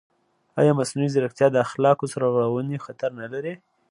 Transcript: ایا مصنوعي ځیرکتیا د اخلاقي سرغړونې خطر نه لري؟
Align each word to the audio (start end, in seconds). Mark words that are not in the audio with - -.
ایا 0.59 0.71
مصنوعي 0.79 1.09
ځیرکتیا 1.13 1.47
د 1.51 1.57
اخلاقي 1.65 2.05
سرغړونې 2.13 2.83
خطر 2.85 3.09
نه 3.21 3.27
لري؟ 3.33 3.53